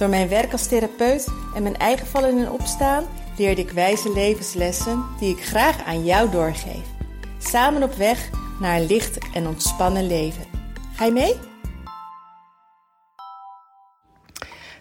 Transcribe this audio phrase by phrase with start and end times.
[0.00, 3.04] Door mijn werk als therapeut en mijn eigen vallen en opstaan
[3.36, 6.86] leerde ik wijze levenslessen die ik graag aan jou doorgeef.
[7.38, 10.44] Samen op weg naar een licht en ontspannen leven.
[10.94, 11.34] Ga je mee?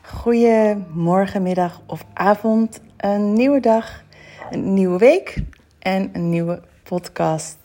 [0.01, 2.81] Goedemorgen, middag of avond.
[2.97, 4.03] Een nieuwe dag,
[4.51, 5.43] een nieuwe week
[5.79, 7.57] en een nieuwe podcast.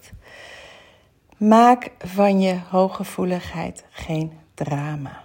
[1.37, 5.25] Maak van je hooggevoeligheid geen drama.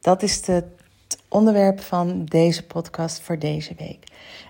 [0.00, 0.77] Dat is het
[1.28, 4.04] onderwerp van deze podcast voor deze week.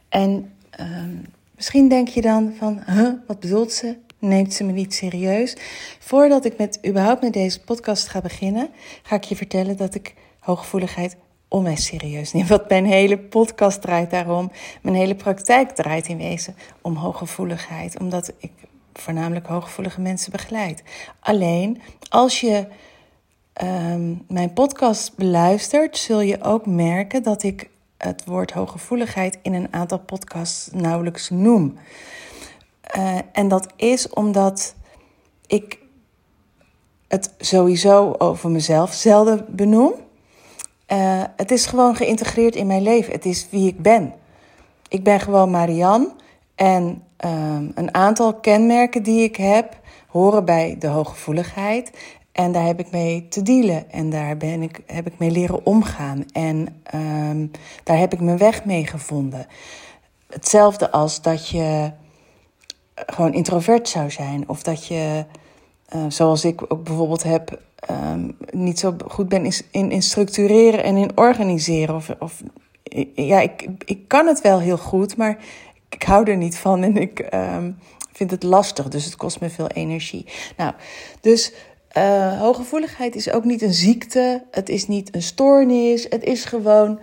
[0.08, 1.16] En ehm,
[1.56, 2.82] misschien denk je dan van,
[3.26, 3.96] wat bedoelt ze?
[4.18, 5.56] Neemt ze me niet serieus?
[5.98, 8.68] Voordat ik met, überhaupt met deze podcast ga beginnen,
[9.02, 11.16] ga ik je vertellen dat ik hooggevoeligheid
[11.48, 12.46] onwijs serieus neem.
[12.46, 14.50] Want mijn hele podcast draait daarom.
[14.82, 17.98] Mijn hele praktijk draait in wezen om hooggevoeligheid.
[17.98, 18.52] Omdat ik
[18.92, 20.82] voornamelijk hooggevoelige mensen begeleid.
[21.20, 22.66] Alleen als je
[23.58, 29.68] Ehm, mijn podcast beluistert, zul je ook merken dat ik het woord hooggevoeligheid in een
[29.70, 31.78] aantal podcasts nauwelijks noem.
[32.96, 34.74] Uh, en dat is omdat
[35.46, 35.78] ik
[37.08, 39.92] het sowieso over mezelf zelden benoem.
[40.92, 43.12] Uh, het is gewoon geïntegreerd in mijn leven.
[43.12, 44.14] Het is wie ik ben.
[44.88, 46.10] Ik ben gewoon Marianne.
[46.54, 49.76] En um, een aantal kenmerken die ik heb
[50.08, 51.90] horen bij de hooggevoeligheid.
[52.38, 53.90] En daar heb ik mee te dealen.
[53.90, 56.24] En daar ben ik, heb ik mee leren omgaan.
[56.32, 57.50] En um,
[57.84, 59.46] daar heb ik mijn weg mee gevonden.
[60.26, 61.92] Hetzelfde als dat je
[62.94, 64.48] gewoon introvert zou zijn.
[64.48, 65.24] Of dat je,
[65.94, 67.60] uh, zoals ik ook bijvoorbeeld heb,
[67.90, 71.94] um, niet zo goed ben in, in, structureren en in organiseren.
[71.94, 72.42] Of, of
[73.14, 75.38] ja, ik, ik kan het wel heel goed, maar
[75.88, 77.78] ik hou er niet van en ik um,
[78.12, 78.88] vind het lastig.
[78.88, 80.26] Dus het kost me veel energie.
[80.56, 80.72] Nou,
[81.20, 81.52] dus
[81.96, 87.00] uh, hooggevoeligheid is ook niet een ziekte, het is niet een stoornis, het is gewoon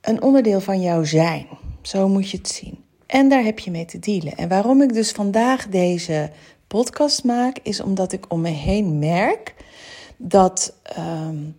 [0.00, 1.46] een onderdeel van jouw zijn.
[1.82, 2.84] Zo moet je het zien.
[3.06, 4.36] En daar heb je mee te dealen.
[4.36, 6.30] En waarom ik dus vandaag deze
[6.66, 9.54] podcast maak, is omdat ik om me heen merk
[10.16, 11.56] dat um,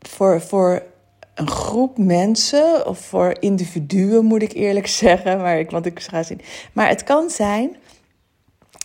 [0.00, 0.82] voor, voor
[1.34, 6.22] een groep mensen, of voor individuen moet ik eerlijk zeggen, maar ik, want ik ga
[6.22, 6.40] zien.
[6.72, 7.76] Maar het kan zijn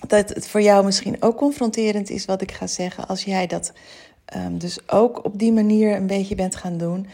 [0.08, 3.72] dat het voor jou misschien ook confronterend is wat ik ga zeggen, als jij dat
[4.36, 7.08] um, dus ook op die manier een beetje bent gaan doen.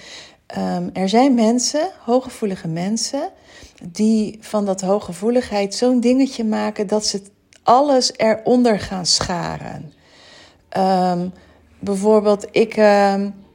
[0.57, 3.29] Um, er zijn mensen, hooggevoelige mensen,
[3.83, 7.21] die van dat hooggevoeligheid zo'n dingetje maken dat ze
[7.63, 9.93] alles eronder gaan scharen.
[10.77, 11.33] Um,
[11.79, 12.75] bijvoorbeeld, ik,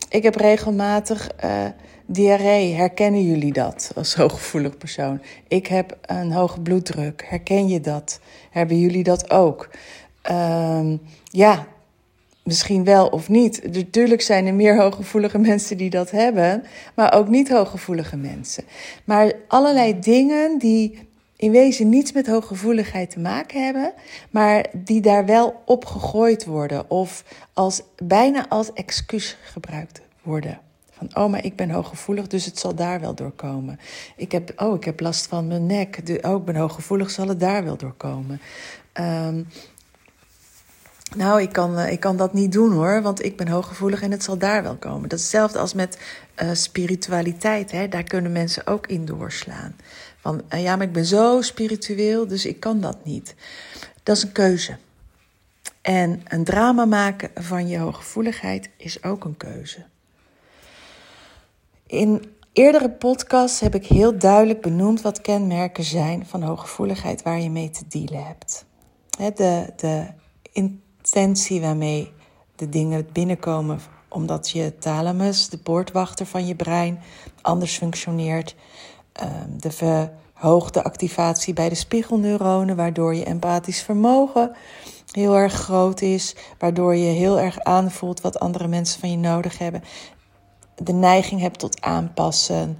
[0.09, 1.31] ik heb regelmatig.
[1.45, 1.65] Uh,
[2.09, 5.21] Diarree, herkennen jullie dat als hooggevoelig persoon?
[5.49, 8.21] Ik heb een hoge bloeddruk, herken je dat?
[8.51, 9.71] Hebben jullie dat ook?
[10.31, 11.67] Um, ja,
[12.43, 13.73] misschien wel of niet.
[13.73, 18.65] Natuurlijk zijn er meer hooggevoelige mensen die dat hebben, maar ook niet hooggevoelige mensen.
[19.05, 20.99] Maar allerlei dingen die
[21.37, 23.93] in wezen niets met hooggevoeligheid te maken hebben,
[24.31, 30.61] maar die daar wel op gegooid worden of als, bijna als excuus gebruikt worden.
[30.97, 33.79] Van, oh, maar ik ben hooggevoelig, dus het zal daar wel doorkomen.
[34.17, 36.07] Ik heb, oh, ik heb last van mijn nek.
[36.07, 38.41] De, oh, ik ben hooggevoelig, zal het daar wel doorkomen.
[38.95, 39.47] Um,
[41.17, 44.11] nou, ik kan, uh, ik kan dat niet doen hoor, want ik ben hooggevoelig en
[44.11, 45.09] het zal daar wel komen.
[45.09, 45.99] Dat hetzelfde als met
[46.43, 47.71] uh, spiritualiteit.
[47.71, 47.89] Hè?
[47.89, 49.77] Daar kunnen mensen ook in doorslaan.
[50.21, 53.35] Van uh, ja, maar ik ben zo spiritueel, dus ik kan dat niet.
[54.03, 54.77] Dat is een keuze.
[55.83, 59.85] En een drama maken van je hooggevoeligheid is ook een keuze.
[61.87, 67.51] In eerdere podcasts heb ik heel duidelijk benoemd wat kenmerken zijn van hooggevoeligheid waar je
[67.51, 68.65] mee te dealen hebt.
[69.35, 70.07] De, de
[70.53, 72.13] intentie waarmee
[72.57, 77.01] de dingen binnenkomen, omdat je thalamus, de poortwachter van je brein,
[77.43, 78.55] anders functioneert.
[79.13, 84.53] Ehm, de verhoogde activatie bij de spiegelneuronen, waardoor je empathisch vermogen
[85.11, 89.59] heel erg groot is, waardoor je heel erg aanvoelt wat andere mensen van je nodig
[89.59, 89.83] hebben
[90.77, 92.79] de neiging hebt tot aanpassen.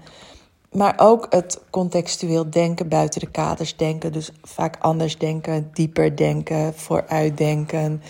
[0.73, 4.13] Maar ook het contextueel denken, buiten de kaders denken.
[4.13, 8.03] Dus vaak anders denken, dieper denken, vooruitdenken.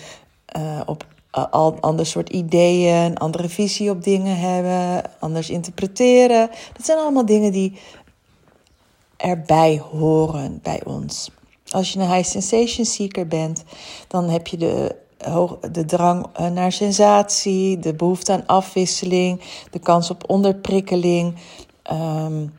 [0.57, 1.05] Uh, op
[1.45, 6.49] al ander soort ideeën, andere visie op dingen hebben, anders interpreteren.
[6.73, 7.79] Dat zijn allemaal dingen die
[9.17, 11.31] erbij horen bij ons.
[11.69, 13.63] Als je een high sensation seeker bent,
[14.07, 14.95] dan heb je de,
[15.71, 19.41] de drang eh, naar sensatie, de behoefte aan afwisseling,
[19.71, 21.35] de kans op onderprikkeling.
[21.91, 22.53] Um,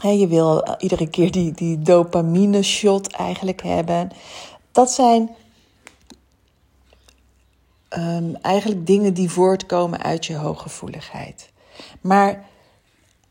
[0.00, 4.10] je wil iedere keer die, die dopamine shot eigenlijk hebben.
[4.72, 5.30] Dat zijn
[7.98, 11.52] um, eigenlijk dingen die voortkomen uit je hooggevoeligheid.
[12.00, 12.44] Maar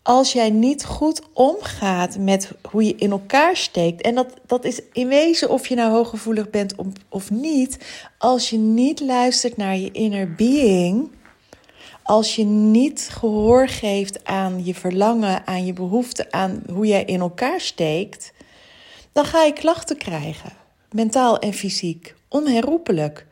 [0.04, 4.82] als jij niet goed omgaat met hoe je in elkaar steekt, en dat, dat is
[4.92, 6.76] in wezen of je nou hooggevoelig bent
[7.10, 7.78] of niet,
[8.18, 11.12] als je niet luistert naar je inner being,
[12.04, 17.20] als je niet gehoor geeft aan je verlangen, aan je behoefte, aan hoe jij in
[17.20, 18.34] elkaar steekt,
[19.12, 20.52] dan ga je klachten krijgen,
[20.92, 23.26] mentaal en fysiek, onherroepelijk.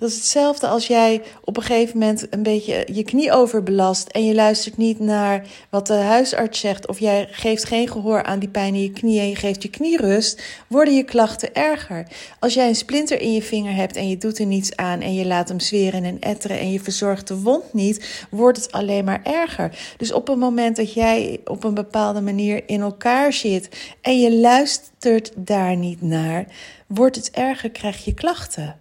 [0.00, 4.24] Dat is hetzelfde als jij op een gegeven moment een beetje je knie overbelast en
[4.24, 8.48] je luistert niet naar wat de huisarts zegt of jij geeft geen gehoor aan die
[8.48, 12.06] pijn in je knie en je geeft je knie rust, worden je klachten erger.
[12.38, 15.14] Als jij een splinter in je vinger hebt en je doet er niets aan en
[15.14, 19.04] je laat hem zweren en etteren en je verzorgt de wond niet, wordt het alleen
[19.04, 19.94] maar erger.
[19.96, 24.34] Dus op het moment dat jij op een bepaalde manier in elkaar zit en je
[24.34, 26.44] luistert daar niet naar,
[26.86, 28.79] wordt het erger, krijg je klachten.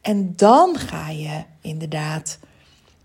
[0.00, 2.38] En dan ga je inderdaad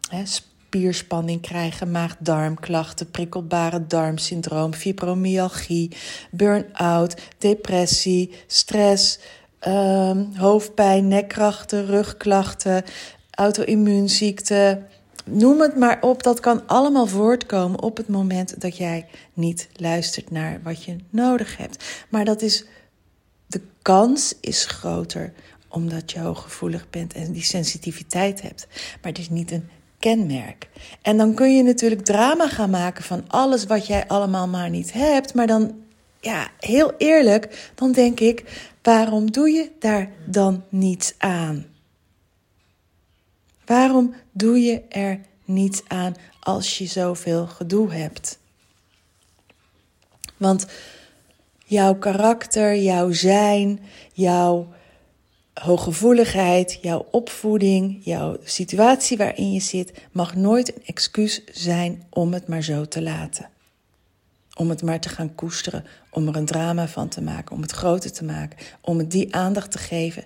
[0.10, 5.92] hè, spierspanning krijgen, maag-darmklachten, prikkelbare darmsyndroom, fibromyalgie,
[6.32, 9.20] burn-out, depressie, stress,
[9.68, 12.84] um, hoofdpijn, nekkrachten, rugklachten,
[13.32, 14.82] auto-immuunziekte.
[15.26, 20.32] Noem het maar op, dat kan allemaal voortkomen op het moment dat jij niet luistert
[20.32, 21.84] naar wat je nodig hebt.
[22.10, 22.66] Maar dat is,
[23.48, 25.34] de kans is groter
[25.68, 28.68] omdat je hooggevoelig bent en die sensitiviteit hebt.
[29.02, 29.70] Maar het is niet een
[30.00, 30.70] kenmerk.
[31.02, 34.94] En dan kun je natuurlijk drama gaan maken van alles wat jij allemaal maar niet
[34.94, 35.34] hebt.
[35.34, 35.76] Maar dan,
[36.20, 41.66] ja, heel eerlijk, dan denk ik, waarom doe je daar dan niets aan?
[43.66, 48.40] Waarom doe je er niets aan als je zoveel gedoe hebt?
[50.38, 50.66] Want
[51.66, 53.80] jouw karakter, jouw zijn,
[54.14, 54.68] jouw
[55.62, 62.48] hooggevoeligheid, jouw opvoeding, jouw situatie waarin je zit, mag nooit een excuus zijn om het
[62.48, 63.50] maar zo te laten.
[64.54, 67.72] Om het maar te gaan koesteren, om er een drama van te maken, om het
[67.72, 70.24] groter te maken, om het die aandacht te geven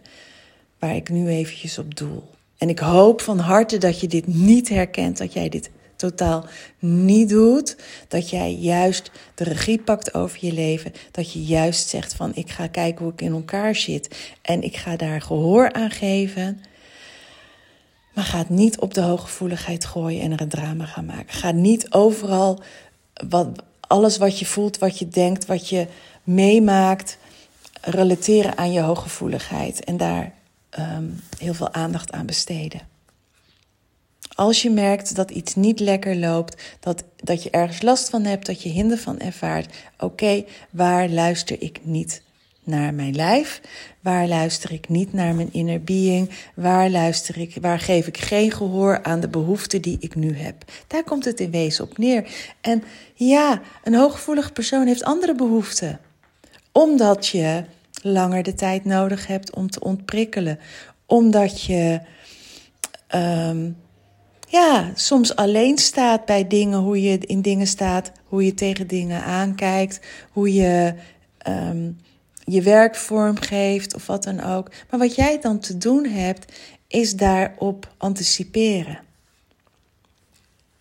[0.80, 2.30] waar ik nu eventjes op doel.
[2.58, 5.70] En ik hoop van harte dat je dit niet herkent, dat jij dit
[6.02, 6.46] totaal
[6.80, 7.76] niet doet.
[8.08, 10.94] Dat jij juist de regie pakt over je leven.
[11.12, 14.16] Dat je juist zegt van ik ga kijken hoe ik in elkaar zit.
[14.42, 16.64] En ik ga daar gehoor aan geven.
[18.14, 21.34] Maar ga het niet op de hooggevoeligheid gooien en er een drama gaan maken.
[21.34, 22.62] Ga niet overal
[23.30, 23.48] wat,
[23.80, 25.88] alles wat je voelt, wat je denkt, wat je
[26.24, 27.18] meemaakt,
[27.82, 29.84] relateren aan je hooggevoeligheid.
[29.84, 30.34] En daar
[30.70, 32.91] ehm, heel veel aandacht aan besteden.
[34.36, 38.46] Als je merkt dat iets niet lekker loopt, dat, dat je ergens last van hebt,
[38.46, 42.22] dat je hinder van ervaart, oké, waar luister ik niet
[42.64, 43.62] naar mijn lijf?
[44.02, 46.30] Waar luister ik niet naar mijn inner being?
[46.56, 50.64] Waar luister ik, waar geef ik geen gehoor aan de behoeften die ik nu heb?
[50.88, 52.28] Daar komt het in wezen op neer.
[52.62, 56.00] En ja, een hooggevoelige persoon heeft andere behoeften.
[56.72, 57.64] Omdat je
[58.02, 60.60] langer de tijd nodig hebt om te ontprikkelen.
[61.06, 62.02] Omdat je
[63.16, 63.78] um,
[64.52, 69.24] ja, soms alleen staat bij dingen, hoe je in dingen staat, hoe je tegen dingen
[69.24, 70.00] aankijkt,
[70.32, 70.94] hoe je
[71.48, 72.00] um,
[72.44, 74.72] je werk vormgeeft of wat dan ook.
[74.90, 76.52] Maar wat jij dan te doen hebt,
[76.88, 79.00] is daarop anticiperen.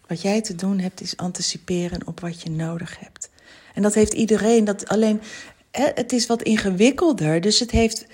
[0.07, 3.31] Wat jij te doen hebt, is anticiperen op wat je nodig hebt.
[3.75, 4.65] En dat heeft iedereen.
[4.65, 5.21] Dat alleen,
[5.71, 7.41] het is wat ingewikkelder.
[7.41, 8.07] Dus het heeft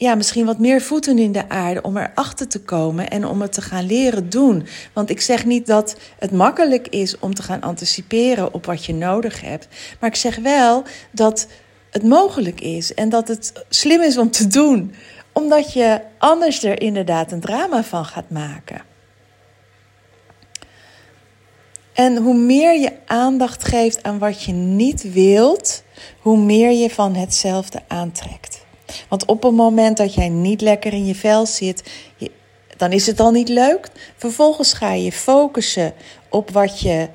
[0.00, 3.52] ja, misschien wat meer voeten in de aarde om erachter te komen en om het
[3.52, 4.66] te gaan leren doen.
[4.92, 8.94] Want ik zeg niet dat het makkelijk is om te gaan anticiperen op wat je
[8.94, 9.68] nodig hebt.
[10.00, 11.46] Maar ik zeg wel dat
[11.90, 14.94] het mogelijk is en dat het slim is om te doen.
[15.32, 18.82] Omdat je anders er inderdaad een drama van gaat maken.
[21.92, 25.82] En hoe meer je aandacht geeft aan wat je niet wilt,
[26.20, 28.59] hoe meer je van hetzelfde aantrekt.
[29.08, 31.82] Want op het moment dat jij niet lekker in je vel zit,
[32.76, 33.88] dan is het al niet leuk.
[34.16, 35.92] Vervolgens ga je focussen
[36.28, 37.08] op wat je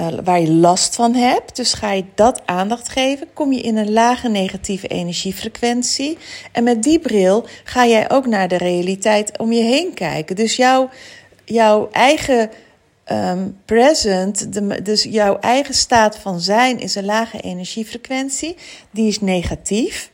[0.00, 1.56] uh, waar je last van hebt.
[1.56, 6.18] Dus ga je dat aandacht geven, kom je in een lage negatieve energiefrequentie.
[6.52, 10.36] En met die bril ga jij ook naar de realiteit om je heen kijken.
[10.36, 10.90] Dus jouw,
[11.44, 12.50] jouw eigen
[13.12, 14.46] um, present,
[14.84, 18.56] dus jouw eigen staat van zijn is een lage energiefrequentie.
[18.90, 20.10] Die is negatief.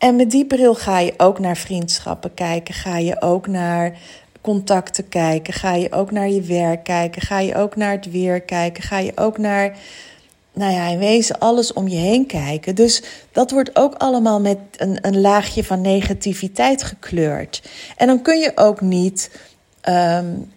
[0.00, 2.74] En met die bril ga je ook naar vriendschappen kijken.
[2.74, 3.98] Ga je ook naar
[4.40, 5.54] contacten kijken.
[5.54, 7.22] Ga je ook naar je werk kijken.
[7.22, 8.82] Ga je ook naar het weer kijken.
[8.82, 9.76] Ga je ook naar,
[10.52, 12.74] nou ja, in wezen alles om je heen kijken.
[12.74, 13.02] Dus
[13.32, 17.62] dat wordt ook allemaal met een, een laagje van negativiteit gekleurd.
[17.96, 19.30] En dan kun je ook niet.
[19.88, 20.52] Um,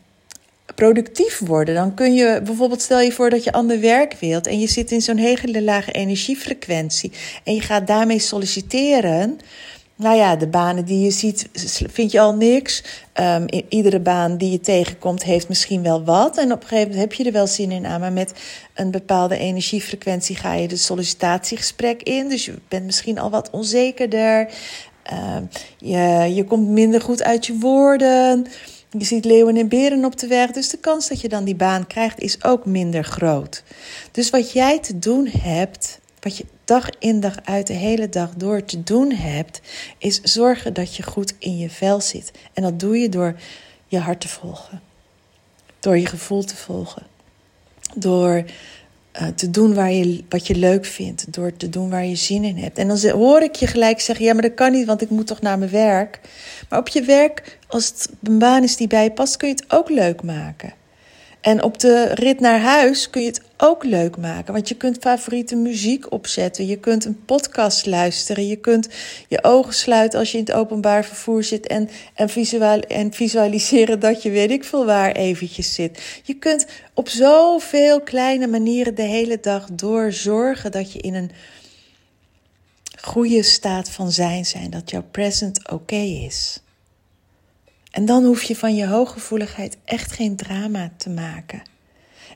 [0.76, 1.76] productief worden.
[1.76, 4.92] Dan kun je bijvoorbeeld, stel je voor dat je ander werk wilt en je zit
[4.92, 7.12] in zo'n hele lage energiefrequentie
[7.44, 9.40] en je gaat daarmee solliciteren.
[9.96, 11.50] Nou ja, de banen die je ziet,
[11.92, 12.84] vind je al niks.
[13.20, 16.38] Um, iedere baan die je tegenkomt, heeft misschien wel wat.
[16.38, 18.00] En op een gegeven moment heb je er wel zin in aan.
[18.00, 18.34] Maar met
[18.74, 22.30] een bepaalde energiefrequentie ga je de sollicitatiegesprek in.
[22.30, 24.50] Dus je bent misschien al wat onzekerder.
[25.36, 28.48] Um, je, je komt minder goed uit je woorden.
[28.98, 31.56] Je ziet leeuwen en beren op de weg, dus de kans dat je dan die
[31.56, 33.64] baan krijgt is ook minder groot.
[34.12, 38.34] Dus wat jij te doen hebt, wat je dag in dag uit de hele dag
[38.36, 39.62] door te doen hebt,
[39.98, 42.32] is zorgen dat je goed in je vel zit.
[42.54, 43.36] En dat doe je door
[43.88, 44.82] je hart te volgen,
[45.80, 47.04] door je gevoel te volgen,
[47.96, 48.46] door
[49.22, 51.34] uh, te doen waar je, wat je leuk vindt.
[51.34, 52.78] Door te doen waar je zin in hebt.
[52.78, 55.28] En dan hoor ik je gelijk zeggen: ja, maar dat kan niet, want ik moet
[55.28, 56.20] toch naar mijn werk.
[56.70, 59.54] Maar op je werk, als het een baan is die bij je past, kun je
[59.54, 60.74] het ook leuk maken.
[61.42, 64.54] En op de rit naar huis kun je het ook leuk maken.
[64.54, 66.66] Want je kunt favoriete muziek opzetten.
[66.66, 68.48] Je kunt een podcast luisteren.
[68.48, 68.90] Je kunt
[69.28, 71.68] je ogen sluiten als je in het openbaar vervoer zit.
[71.68, 76.22] En, en, visual, en visualiseren dat je weet ik veel waar eventjes zit.
[76.24, 81.32] Je kunt op zoveel kleine manieren de hele dag door zorgen dat je in een
[83.02, 84.70] goede staat van zijn zijn.
[84.70, 86.63] Dat jouw present oké is.
[87.94, 91.62] En dan hoef je van je hooggevoeligheid echt geen drama te maken.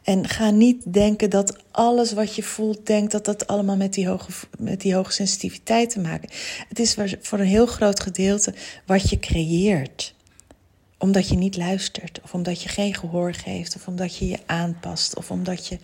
[0.04, 4.08] En ga niet denken dat alles wat je voelt, denkt dat dat allemaal met die
[4.08, 6.30] hoge, met die hoge sensitiviteit te maken.
[6.68, 8.54] Het is voor een heel groot gedeelte
[8.86, 10.14] wat je creëert.
[10.98, 15.16] Omdat je niet luistert, of omdat je geen gehoor geeft, of omdat je je aanpast,
[15.16, 15.80] of omdat je.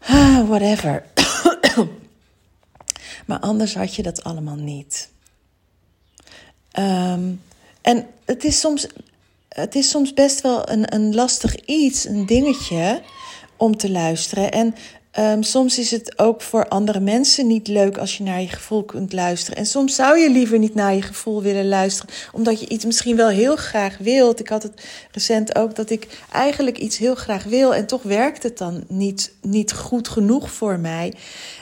[0.00, 1.04] Ah, whatever.
[3.26, 5.10] maar anders had je dat allemaal niet.
[6.78, 7.40] Um,
[7.88, 8.86] en het is soms,
[9.48, 13.02] het is soms best wel een, een lastig iets, een dingetje
[13.56, 14.52] om te luisteren.
[14.52, 14.74] En
[15.18, 18.84] um, soms is het ook voor andere mensen niet leuk als je naar je gevoel
[18.84, 19.58] kunt luisteren.
[19.58, 23.16] En soms zou je liever niet naar je gevoel willen luisteren, omdat je iets misschien
[23.16, 24.40] wel heel graag wilt.
[24.40, 28.42] Ik had het recent ook dat ik eigenlijk iets heel graag wil en toch werkt
[28.42, 31.14] het dan niet, niet goed genoeg voor mij.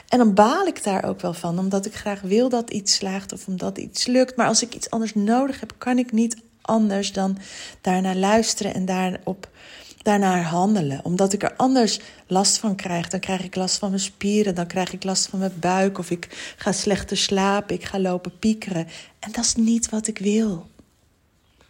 [0.07, 3.33] En dan baal ik daar ook wel van, omdat ik graag wil dat iets slaagt
[3.33, 4.35] of omdat iets lukt.
[4.35, 7.37] Maar als ik iets anders nodig heb, kan ik niet anders dan
[7.81, 9.49] daarnaar luisteren en daarop,
[10.07, 10.99] daarnaar handelen.
[11.03, 13.07] Omdat ik er anders last van krijg.
[13.07, 16.09] Dan krijg ik last van mijn spieren, dan krijg ik last van mijn buik of
[16.09, 18.87] ik ga slechter slapen, ik ga lopen piekeren.
[19.19, 20.67] En dat is niet wat ik wil.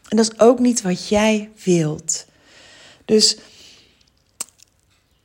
[0.07, 2.25] En dat is ook niet wat jij wilt.
[3.05, 3.37] Dus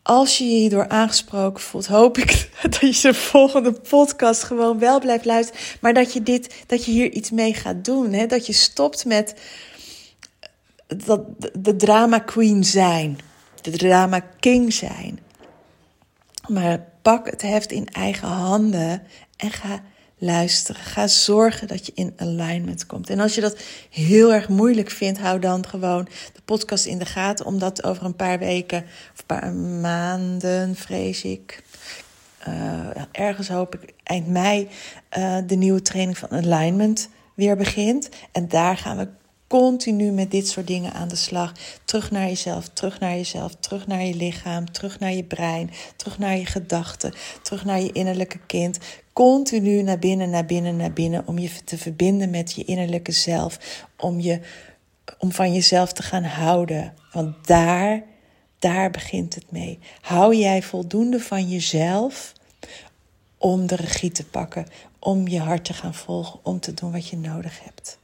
[0.02, 2.50] als je je hierdoor aangesproken voelt, hoop ik
[2.80, 5.60] dat je de volgende podcast gewoon wel blijft luisteren.
[5.80, 8.12] Maar dat je, dit, dat je hier iets mee gaat doen.
[8.12, 8.26] Hè?
[8.26, 9.34] Dat je stopt met
[10.96, 11.20] dat,
[11.58, 13.18] de drama queen zijn.
[13.60, 15.18] De drama king zijn.
[16.48, 19.02] Maar pak het heft in eigen handen
[19.36, 19.80] en ga
[20.18, 20.82] luisteren.
[20.82, 23.10] Ga zorgen dat je in alignment komt.
[23.10, 23.56] En als je dat
[23.90, 27.46] heel erg moeilijk vindt, hou dan gewoon de podcast in de gaten.
[27.46, 28.82] Omdat over een paar weken
[29.12, 31.62] of een paar maanden, vrees ik.
[32.48, 34.68] Uh, ergens hoop ik eind mei
[35.18, 38.08] uh, de nieuwe training van alignment weer begint.
[38.32, 39.08] En daar gaan we
[39.52, 41.52] continu met dit soort dingen aan de slag.
[41.84, 46.18] Terug naar jezelf, terug naar jezelf, terug naar je lichaam, terug naar je brein, terug
[46.18, 48.78] naar je gedachten, terug naar je innerlijke kind.
[49.12, 53.58] Continu naar binnen, naar binnen, naar binnen om je te verbinden met je innerlijke zelf,
[53.96, 54.40] om je
[55.18, 58.02] om van jezelf te gaan houden, want daar
[58.58, 59.78] daar begint het mee.
[60.00, 62.32] Hou jij voldoende van jezelf
[63.38, 64.66] om de regie te pakken,
[64.98, 68.00] om je hart te gaan volgen, om te doen wat je nodig hebt?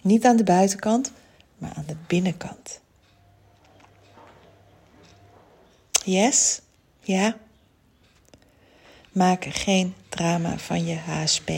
[0.00, 1.12] Niet aan de buitenkant,
[1.58, 2.80] maar aan de binnenkant.
[6.04, 6.60] Yes?
[7.00, 7.36] Ja?
[9.12, 11.50] Maak geen drama van je HSP.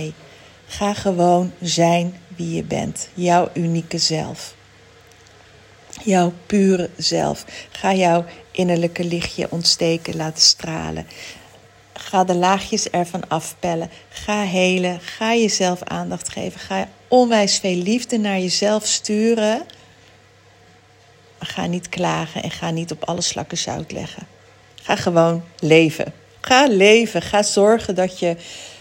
[0.67, 4.55] Ga gewoon zijn wie je bent, jouw unieke zelf.
[6.05, 7.45] jouw pure zelf.
[7.71, 11.07] Ga jouw innerlijke lichtje ontsteken, laten stralen.
[11.93, 13.91] Ga de laagjes ervan afpellen.
[14.09, 15.01] Ga helen.
[15.01, 16.61] Ga jezelf aandacht geven.
[16.61, 19.63] Ga onwijs veel liefde naar jezelf sturen.
[21.39, 24.27] Ga niet klagen en ga niet op alle slakken zout leggen.
[24.75, 26.13] Ga gewoon leven.
[26.41, 27.23] Ga leven.
[27.23, 28.37] Ga zorgen dat je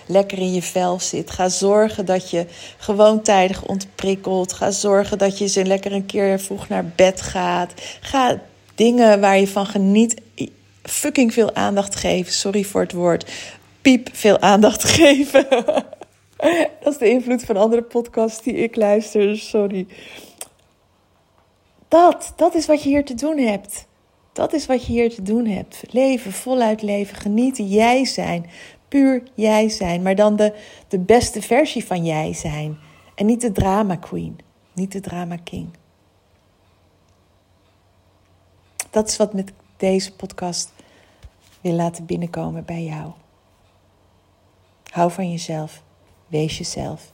[0.06, 1.32] lekker in je vel zit.
[1.32, 2.46] Ga zorgen dat je
[2.78, 4.54] gewoon tijdig ontprikkelt.
[4.54, 7.74] Ga zorgen dat je ze lekker een keer vroeg naar bed gaat.
[8.02, 8.42] Ga
[8.76, 10.22] dingen waar je van geniet
[10.84, 12.34] fucking veel aandacht geven.
[12.34, 13.32] Sorry voor het woord.
[13.82, 15.48] Piep veel aandacht geven.
[16.84, 19.38] Dat is de invloed van andere podcasts die ik luister.
[19.38, 19.88] Sorry.
[21.88, 23.88] Dat, dat is wat je hier te doen hebt.
[24.34, 25.84] Dat is wat je hier te doen hebt.
[25.90, 28.50] Leven, voluit leven, genieten, jij zijn.
[28.88, 30.54] Puur jij zijn, maar dan de,
[30.88, 32.78] de beste versie van jij zijn.
[33.16, 34.40] En niet de drama queen,
[34.74, 35.70] niet de drama king.
[38.90, 40.74] Dat is wat met deze podcast
[41.62, 43.12] wil laten binnenkomen bij jou.
[44.84, 45.84] Hou van jezelf,
[46.32, 47.12] wees jezelf,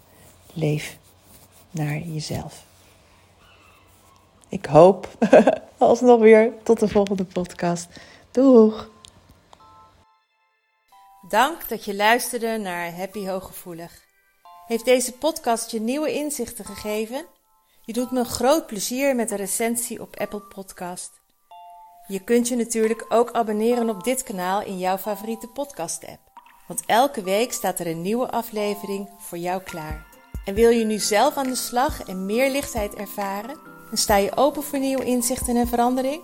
[0.54, 0.98] leef
[1.72, 2.66] naar jezelf.
[4.50, 5.08] Ik hoop
[5.78, 7.88] alsnog weer tot de volgende podcast.
[8.32, 8.90] Doeg!
[11.30, 14.06] Dank dat je luisterde naar Happy Hooggevoelig.
[14.68, 17.26] Heeft deze podcast je nieuwe inzichten gegeven?
[17.82, 21.12] Je doet me groot plezier met een recensie op Apple Podcast.
[22.08, 26.27] Je kunt je natuurlijk ook abonneren op dit kanaal in jouw favoriete podcast-app.
[26.68, 30.06] Want elke week staat er een nieuwe aflevering voor jou klaar.
[30.46, 33.58] En wil je nu zelf aan de slag en meer lichtheid ervaren?
[33.92, 36.24] En sta je open voor nieuwe inzichten en verandering?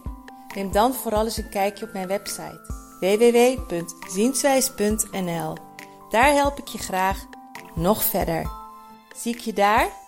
[0.56, 5.58] Neem dan vooral eens een kijkje op mijn website www.zienswijs.nl.
[6.10, 7.26] Daar help ik je graag
[7.76, 8.50] nog verder.
[9.16, 10.03] Zie ik je daar?